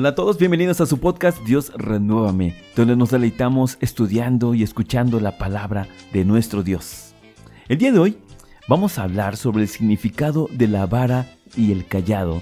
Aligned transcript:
Hola 0.00 0.08
a 0.08 0.14
todos, 0.14 0.38
bienvenidos 0.38 0.80
a 0.80 0.86
su 0.86 0.96
podcast 0.96 1.44
Dios 1.44 1.72
Renuévame, 1.76 2.56
donde 2.74 2.96
nos 2.96 3.10
deleitamos 3.10 3.76
estudiando 3.82 4.54
y 4.54 4.62
escuchando 4.62 5.20
la 5.20 5.36
palabra 5.36 5.88
de 6.14 6.24
nuestro 6.24 6.62
Dios. 6.62 7.14
El 7.68 7.76
día 7.76 7.92
de 7.92 7.98
hoy 7.98 8.18
vamos 8.66 8.96
a 8.96 9.02
hablar 9.02 9.36
sobre 9.36 9.60
el 9.60 9.68
significado 9.68 10.48
de 10.52 10.68
la 10.68 10.86
vara 10.86 11.36
y 11.54 11.70
el 11.70 11.84
callado. 11.84 12.40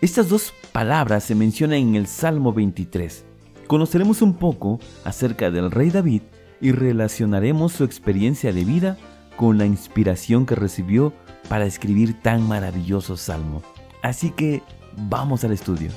Estas 0.00 0.30
dos 0.30 0.54
palabras 0.72 1.24
se 1.24 1.34
mencionan 1.34 1.80
en 1.80 1.96
el 1.96 2.06
Salmo 2.06 2.54
23. 2.54 3.26
Conoceremos 3.66 4.22
un 4.22 4.32
poco 4.32 4.80
acerca 5.04 5.50
del 5.50 5.70
rey 5.70 5.90
David 5.90 6.22
y 6.62 6.72
relacionaremos 6.72 7.74
su 7.74 7.84
experiencia 7.84 8.54
de 8.54 8.64
vida 8.64 8.96
con 9.36 9.58
la 9.58 9.66
inspiración 9.66 10.46
que 10.46 10.54
recibió 10.54 11.12
para 11.50 11.66
escribir 11.66 12.22
tan 12.22 12.48
maravilloso 12.48 13.18
salmo. 13.18 13.62
Así 14.02 14.30
que 14.30 14.62
vamos 14.96 15.44
al 15.44 15.52
estudio. 15.52 15.90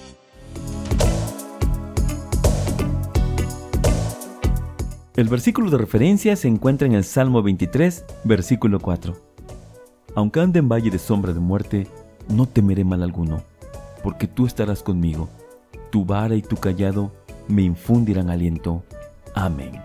El 5.20 5.28
versículo 5.28 5.70
de 5.70 5.78
referencia 5.78 6.38
se 6.38 6.48
encuentra 6.48 6.88
en 6.88 6.94
el 6.94 7.04
Salmo 7.04 7.44
23, 7.44 8.06
versículo 8.24 8.80
4. 8.80 9.18
Aunque 10.16 10.40
ande 10.40 10.60
en 10.60 10.70
valle 10.70 10.90
de 10.90 10.98
sombra 10.98 11.34
de 11.34 11.42
muerte, 11.42 11.88
no 12.30 12.46
temeré 12.46 12.86
mal 12.86 13.04
alguno, 13.04 13.44
porque 14.02 14.28
tú 14.28 14.46
estarás 14.46 14.82
conmigo. 14.82 15.28
Tu 15.90 16.06
vara 16.06 16.36
y 16.36 16.42
tu 16.42 16.56
callado 16.56 17.12
me 17.50 17.64
infundirán 17.64 18.30
aliento. 18.30 18.86
Amén. 19.36 19.82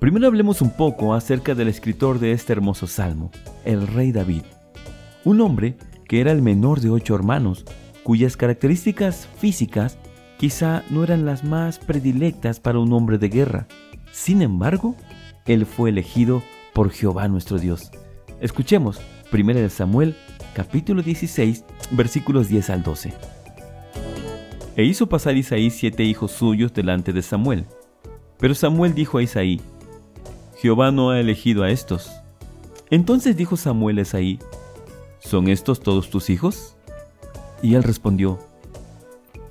Primero 0.00 0.26
hablemos 0.26 0.60
un 0.60 0.70
poco 0.70 1.14
acerca 1.14 1.54
del 1.54 1.68
escritor 1.68 2.18
de 2.18 2.32
este 2.32 2.52
hermoso 2.52 2.88
salmo, 2.88 3.30
el 3.64 3.86
rey 3.86 4.10
David. 4.10 4.42
Un 5.24 5.40
hombre 5.40 5.76
que 6.08 6.20
era 6.20 6.32
el 6.32 6.42
menor 6.42 6.80
de 6.80 6.90
ocho 6.90 7.14
hermanos, 7.14 7.64
cuyas 8.02 8.36
características 8.36 9.28
físicas 9.38 9.98
quizá 10.42 10.82
no 10.90 11.04
eran 11.04 11.24
las 11.24 11.44
más 11.44 11.78
predilectas 11.78 12.58
para 12.58 12.80
un 12.80 12.92
hombre 12.92 13.16
de 13.16 13.28
guerra. 13.28 13.68
Sin 14.10 14.42
embargo, 14.42 14.96
él 15.46 15.66
fue 15.66 15.90
elegido 15.90 16.42
por 16.72 16.90
Jehová 16.90 17.28
nuestro 17.28 17.60
Dios. 17.60 17.92
Escuchemos 18.40 19.00
1 19.32 19.68
Samuel 19.68 20.16
capítulo 20.52 21.00
16 21.00 21.64
versículos 21.92 22.48
10 22.48 22.70
al 22.70 22.82
12. 22.82 23.14
E 24.74 24.82
hizo 24.82 25.08
pasar 25.08 25.36
Isaí 25.36 25.70
siete 25.70 26.02
hijos 26.02 26.32
suyos 26.32 26.74
delante 26.74 27.12
de 27.12 27.22
Samuel. 27.22 27.64
Pero 28.38 28.56
Samuel 28.56 28.94
dijo 28.94 29.18
a 29.18 29.22
Isaí, 29.22 29.60
Jehová 30.60 30.90
no 30.90 31.10
ha 31.10 31.20
elegido 31.20 31.62
a 31.62 31.70
estos. 31.70 32.10
Entonces 32.90 33.36
dijo 33.36 33.56
Samuel 33.56 33.98
a 33.98 34.02
Isaí, 34.02 34.40
¿son 35.20 35.46
estos 35.46 35.78
todos 35.78 36.10
tus 36.10 36.30
hijos? 36.30 36.74
Y 37.62 37.76
él 37.76 37.84
respondió, 37.84 38.40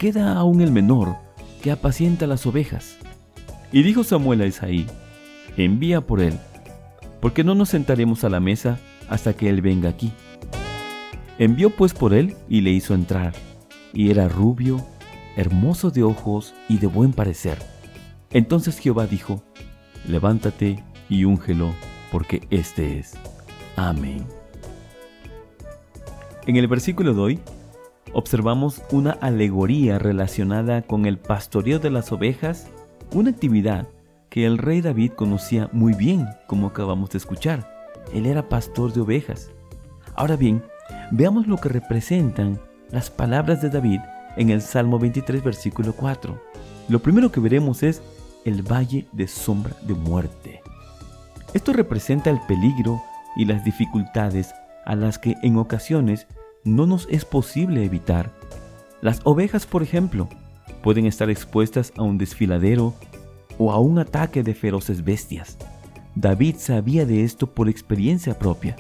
queda 0.02 0.34
aún 0.34 0.62
el 0.62 0.72
menor, 0.72 1.16
que 1.62 1.70
apacienta 1.70 2.26
las 2.26 2.48
ovejas. 2.48 2.98
Y 3.72 3.84
dijo 3.84 4.04
Samuel 4.04 4.42
a 4.42 4.48
Isaí, 4.48 4.88
envía 5.58 6.02
por 6.02 6.22
él, 6.22 6.40
porque 7.20 7.44
no 7.44 7.54
nos 7.54 7.70
sentaremos 7.70 8.24
a 8.24 8.30
la 8.30 8.40
mesa 8.40 8.80
hasta 9.10 9.34
que 9.34 9.48
él 9.48 9.62
venga 9.62 9.90
aquí. 9.90 10.12
Envió 11.38 11.70
pues 11.70 11.94
por 11.94 12.16
él 12.16 12.36
y 12.50 12.62
le 12.62 12.72
hizo 12.72 12.96
entrar, 12.96 13.34
y 13.94 14.10
era 14.10 14.28
rubio, 14.28 14.84
hermoso 15.36 15.92
de 15.92 16.02
ojos 16.02 16.56
y 16.68 16.80
de 16.80 16.88
buen 16.88 17.14
parecer. 17.14 17.60
Entonces 18.32 18.80
Jehová 18.80 19.06
dijo, 19.06 19.44
levántate 20.08 20.84
y 21.10 21.26
úngelo, 21.26 21.76
porque 22.12 22.42
este 22.50 22.98
es. 22.98 23.14
Amén. 23.76 24.26
En 26.48 26.56
el 26.56 26.68
versículo 26.68 27.14
de 27.14 27.22
hoy 27.22 27.40
observamos 28.14 28.82
una 28.92 29.12
alegoría 29.12 30.00
relacionada 30.00 30.82
con 30.82 31.06
el 31.06 31.18
pastoreo 31.18 31.80
de 31.80 31.90
las 31.90 32.12
ovejas, 32.12 32.68
una 33.14 33.32
actividad 33.32 33.88
que 34.30 34.46
el 34.46 34.58
rey 34.58 34.82
David 34.82 35.12
conocía 35.12 35.70
muy 35.74 35.94
bien, 35.94 36.28
como 36.48 36.68
acabamos 36.68 37.10
de 37.10 37.18
escuchar. 37.18 37.90
Él 38.14 38.26
era 38.26 38.48
pastor 38.48 38.94
de 38.94 39.02
ovejas. 39.02 39.52
Ahora 40.16 40.36
bien, 40.36 40.64
veamos 41.12 41.48
lo 41.48 41.58
que 41.58 41.70
representan 41.70 42.60
las 42.92 43.10
palabras 43.10 43.62
de 43.62 43.70
David 43.70 44.00
en 44.38 44.50
el 44.50 44.62
Salmo 44.62 45.00
23, 45.00 45.44
versículo 45.44 45.94
4. 45.94 46.42
Lo 46.90 47.00
primero 47.00 47.32
que 47.32 47.40
veremos 47.40 47.84
es 47.84 48.02
el 48.46 48.64
valle 48.64 49.06
de 49.12 49.28
sombra 49.28 49.76
de 49.82 49.94
muerte. 49.94 50.62
Esto 51.54 51.74
representa 51.74 52.30
el 52.30 52.40
peligro 52.48 53.02
y 53.36 53.46
las 53.46 53.64
dificultades 53.64 54.54
a 54.86 54.96
las 54.96 55.20
que 55.20 55.36
en 55.44 55.58
ocasiones 55.58 56.28
no 56.64 56.86
nos 56.86 57.08
es 57.10 57.26
posible 57.26 57.84
evitar. 57.84 58.32
Las 59.02 59.22
ovejas, 59.24 59.66
por 59.66 59.84
ejemplo, 59.84 60.30
pueden 60.84 61.06
estar 61.06 61.30
expuestas 61.30 61.92
a 61.98 62.04
un 62.04 62.18
desfiladero 62.18 62.94
o 63.58 63.72
a 63.72 63.80
un 63.80 64.00
ataque 64.00 64.44
de 64.44 64.54
feroces 64.54 65.04
bestias. 65.04 65.58
David 66.16 66.56
sabía 66.58 67.06
de 67.06 67.24
esto 67.24 67.48
por 67.48 67.70
experiencia 67.70 68.38
propia. 68.38 68.76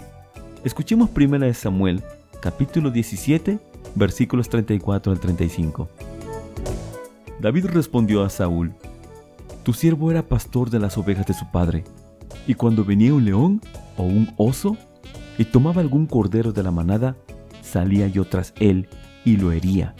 Escuchemos 0.63 1.09
1 1.15 1.53
Samuel, 1.53 2.03
capítulo 2.39 2.91
17, 2.91 3.59
versículos 3.95 4.49
34 4.49 5.11
al 5.11 5.19
35. 5.19 5.87
David 7.39 7.65
respondió 7.67 8.23
a 8.23 8.29
Saúl, 8.29 8.73
Tu 9.63 9.73
siervo 9.73 10.11
era 10.11 10.21
pastor 10.21 10.69
de 10.69 10.79
las 10.79 10.97
ovejas 10.97 11.25
de 11.25 11.33
su 11.33 11.49
padre, 11.51 11.83
y 12.45 12.53
cuando 12.53 12.85
venía 12.85 13.13
un 13.13 13.25
león 13.25 13.61
o 13.97 14.03
un 14.03 14.31
oso 14.37 14.77
y 15.37 15.45
tomaba 15.45 15.81
algún 15.81 16.05
cordero 16.05 16.51
de 16.51 16.61
la 16.61 16.71
manada, 16.71 17.15
salía 17.61 18.07
yo 18.07 18.25
tras 18.25 18.53
él 18.59 18.87
y 19.25 19.37
lo 19.37 19.51
hería, 19.51 19.95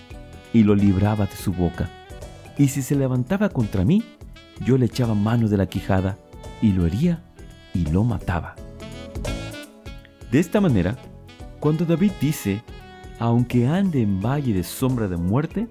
y 0.53 0.63
lo 0.63 0.75
libraba 0.75 1.25
de 1.25 1.35
su 1.35 1.53
boca. 1.53 1.89
Y 2.57 2.67
si 2.67 2.81
se 2.81 2.95
levantaba 2.95 3.49
contra 3.49 3.85
mí, 3.85 4.03
yo 4.65 4.77
le 4.77 4.85
echaba 4.85 5.15
mano 5.15 5.47
de 5.47 5.57
la 5.57 5.67
quijada, 5.67 6.17
y 6.61 6.73
lo 6.73 6.85
hería, 6.85 7.23
y 7.73 7.85
lo 7.85 8.03
mataba. 8.03 8.55
De 10.31 10.39
esta 10.39 10.61
manera, 10.61 10.97
cuando 11.59 11.85
David 11.85 12.11
dice, 12.19 12.63
aunque 13.19 13.67
ande 13.67 14.01
en 14.01 14.21
valle 14.21 14.53
de 14.53 14.63
sombra 14.63 15.07
de 15.07 15.17
muerte, 15.17 15.67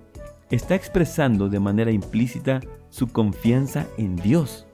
está 0.51 0.75
expresando 0.75 1.49
de 1.49 1.61
manera 1.61 1.91
implícita 1.91 2.61
su 2.91 3.09
confianza 3.09 3.87
en 3.97 4.17
Dios, 4.17 4.67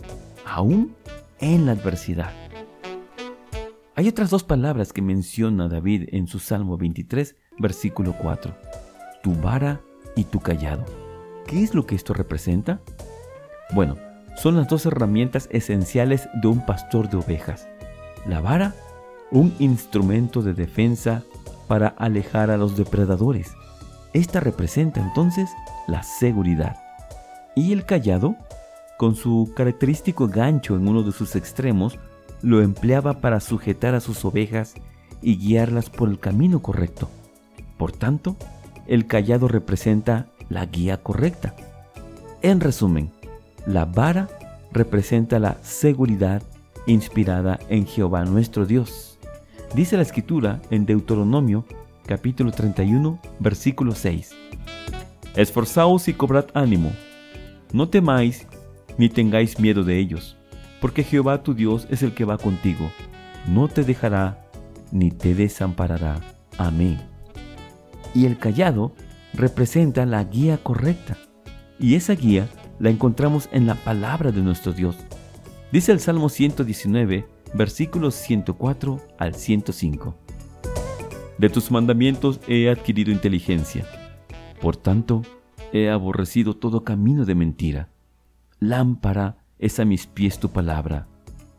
aún 0.45 0.95
en 1.41 1.67
la 1.67 1.73
adversidad. 1.73 2.46
Hay 3.99 4.09
otras 4.09 4.29
dos 4.29 4.45
palabras 4.45 4.93
que 4.93 5.01
menciona 5.01 5.69
David 5.69 6.11
en 6.13 6.27
su 6.27 6.39
Salmo 6.39 6.77
23, 6.77 7.35
versículo 7.59 8.15
4. 8.21 8.55
Tu 9.23 9.35
vara 9.41 9.81
y 10.15 10.25
tu 10.25 10.39
callado. 10.39 10.85
¿Qué 11.47 11.63
es 11.63 11.75
lo 11.75 11.87
que 11.87 11.95
esto 11.95 12.13
representa? 12.13 12.83
Bueno, 13.73 13.97
son 14.37 14.55
las 14.57 14.69
dos 14.69 14.85
herramientas 14.85 15.49
esenciales 15.51 16.29
de 16.43 16.49
un 16.49 16.67
pastor 16.67 17.09
de 17.09 17.17
ovejas. 17.17 17.69
La 18.27 18.43
vara, 18.43 18.75
un 19.31 19.55
instrumento 19.61 20.43
de 20.43 20.53
defensa 20.53 21.23
para 21.67 21.89
alejar 21.89 22.51
a 22.51 22.59
los 22.59 22.77
depredadores. 22.77 23.55
Esta 24.13 24.41
representa 24.41 25.01
entonces 25.01 25.49
la 25.87 26.03
seguridad. 26.03 26.77
Y 27.55 27.73
el 27.73 27.87
callado, 27.87 28.37
con 28.99 29.17
su 29.17 29.55
característico 29.57 30.29
gancho 30.29 30.77
en 30.77 30.87
uno 30.87 31.03
de 31.03 31.13
sus 31.13 31.35
extremos, 31.35 31.99
lo 32.47 32.63
empleaba 32.63 33.21
para 33.21 33.41
sujetar 33.41 33.97
a 33.97 34.01
sus 34.01 34.25
ovejas 34.25 34.75
y 35.21 35.37
guiarlas 35.37 35.91
por 35.91 36.09
el 36.09 36.21
camino 36.21 36.63
correcto. 36.63 37.11
Por 37.77 37.91
tanto, 37.91 38.37
el 38.87 39.09
callado 39.09 39.49
representa 39.49 40.29
la 40.49 40.65
guía 40.65 41.03
correcta. 41.03 41.57
En 42.43 42.61
resumen, 42.61 43.11
la 43.67 43.85
vara 43.85 44.29
representa 44.71 45.41
la 45.41 45.57
seguridad 45.63 46.41
inspirada 46.87 47.59
en 47.69 47.85
Jehová 47.85 48.25
nuestro 48.25 48.65
Dios. 48.65 49.19
Dice 49.75 49.97
la 49.97 50.05
escritura 50.05 50.63
en 50.71 50.87
Deuteronomio 50.87 51.65
capítulo 52.07 52.53
31 52.53 53.19
versículo 53.41 53.91
6. 53.91 54.37
Esforzaos 55.35 56.07
y 56.07 56.13
cobrad 56.13 56.47
ánimo, 56.55 56.93
no 57.73 57.89
temáis 57.89 58.47
ni 58.99 59.09
tengáis 59.09 59.59
miedo 59.59 59.83
de 59.83 59.99
ellos 59.99 60.37
porque 60.81 61.05
Jehová 61.05 61.43
tu 61.43 61.55
Dios 61.55 61.87
es 61.91 62.03
el 62.03 62.13
que 62.13 62.25
va 62.25 62.39
contigo, 62.39 62.91
no 63.49 63.69
te 63.69 63.85
dejará 63.85 64.47
ni 64.93 65.11
te 65.11 65.35
desamparará. 65.35 66.21
Amén. 66.59 66.99
Y 68.15 68.27
el 68.27 68.39
callado 68.39 68.93
representa 69.35 70.07
la 70.07 70.25
guía 70.25 70.59
correcta, 70.59 71.17
y 71.79 71.95
esa 71.95 72.15
guía 72.15 72.49
la 72.79 72.91
encontramos 72.91 73.49
en 73.53 73.67
la 73.67 73.75
palabra 73.75 74.33
de 74.33 74.43
nuestro 74.43 74.73
Dios. 74.73 74.97
Dice 75.73 75.93
el 75.93 76.01
Salmo 76.01 76.29
119, 76.29 77.27
versículos 77.55 78.15
104 78.15 79.01
al 79.19 79.35
105. 79.35 80.15
De 81.39 81.51
tus 81.51 81.71
mandamientos 81.71 82.41
he 82.49 82.71
adquirido 82.71 83.11
inteligencia, 83.11 83.85
por 84.61 84.77
tanto 84.77 85.23
he 85.73 85.91
aborrecido 85.91 86.57
todo 86.57 86.85
camino 86.85 87.25
de 87.25 87.35
mentira. 87.35 87.89
Lámpara 88.59 89.37
es 89.59 89.81
a 89.81 89.85
mis 89.85 90.07
pies 90.07 90.39
tu 90.39 90.51
palabra 90.51 91.07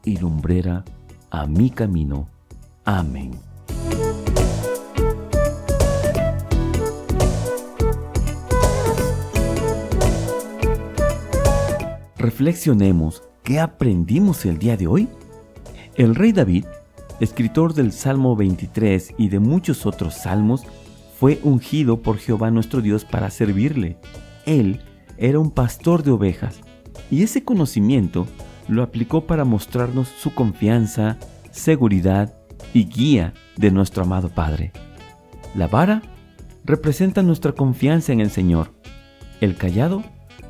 y 0.04 0.18
lumbrera 0.18 0.86
a 1.30 1.48
mi 1.48 1.70
camino. 1.70 2.30
Amén. 2.86 3.32
Reflexionemos 12.18 13.24
qué 13.44 13.60
aprendimos 13.60 14.46
el 14.46 14.58
día 14.58 14.78
de 14.78 14.88
hoy. 14.88 15.08
El 15.96 16.16
rey 16.16 16.32
David, 16.32 16.66
escritor 17.20 17.74
del 17.74 17.92
Salmo 17.92 18.36
23 18.36 19.16
y 19.18 19.30
de 19.30 19.40
muchos 19.40 19.86
otros 19.86 20.16
salmos, 20.16 20.64
fue 21.20 21.40
ungido 21.44 22.02
por 22.02 22.18
Jehová 22.18 22.52
nuestro 22.52 22.82
Dios 22.82 23.06
para 23.06 23.30
servirle. 23.32 23.98
Él 24.46 24.82
era 25.18 25.40
un 25.40 25.50
pastor 25.50 26.04
de 26.04 26.12
ovejas 26.12 26.62
y 27.12 27.24
ese 27.24 27.44
conocimiento 27.44 28.28
lo 28.68 28.84
aplicó 28.84 29.26
para 29.26 29.46
mostrarnos 29.46 30.08
su 30.08 30.34
confianza, 30.34 31.18
seguridad 31.52 32.34
y 32.74 32.86
guía 32.86 33.34
de 33.56 33.72
nuestro 33.72 34.04
amado 34.04 34.30
Padre. 34.30 34.72
La 35.56 35.68
vara 35.68 36.02
representa 36.66 37.24
nuestra 37.24 37.54
confianza 37.54 38.12
en 38.12 38.20
el 38.20 38.30
Señor. 38.30 38.74
El 39.40 39.56
callado 39.56 40.04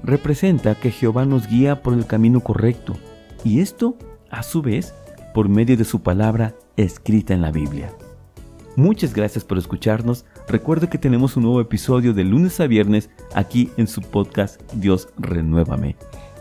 representa 0.03 0.75
que 0.75 0.91
Jehová 0.91 1.25
nos 1.25 1.47
guía 1.47 1.81
por 1.81 1.93
el 1.93 2.05
camino 2.05 2.39
correcto 2.41 2.95
y 3.43 3.59
esto, 3.59 3.97
a 4.29 4.43
su 4.43 4.61
vez, 4.61 4.93
por 5.33 5.49
medio 5.49 5.77
de 5.77 5.85
su 5.85 6.01
palabra 6.01 6.55
escrita 6.75 7.33
en 7.33 7.41
la 7.41 7.51
Biblia. 7.51 7.93
Muchas 8.75 9.13
gracias 9.13 9.43
por 9.43 9.57
escucharnos. 9.57 10.25
Recuerde 10.47 10.87
que 10.87 10.97
tenemos 10.97 11.35
un 11.35 11.43
nuevo 11.43 11.61
episodio 11.61 12.13
de 12.13 12.23
lunes 12.23 12.59
a 12.59 12.67
viernes 12.67 13.09
aquí 13.33 13.71
en 13.77 13.87
su 13.87 14.01
podcast 14.01 14.61
Dios 14.73 15.09
Renuévame. 15.17 15.95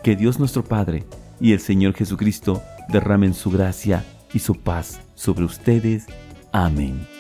Que 0.07 0.15
Dios 0.15 0.39
nuestro 0.39 0.63
Padre 0.63 1.05
y 1.41 1.53
el 1.53 1.59
Señor 1.59 1.93
Jesucristo 1.95 2.63
derramen 2.89 3.35
su 3.35 3.51
gracia 3.51 4.05
y 4.33 4.39
su 4.39 4.55
paz 4.55 5.01
sobre 5.17 5.45
ustedes. 5.45 6.07
Amén. 6.53 7.16